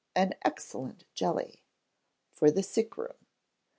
An 0.15 0.33
Excellent 0.41 1.03
Jelly. 1.13 1.61
(_For 2.35 2.51
the 2.51 2.63
Sick 2.63 2.97
room. 2.97 3.27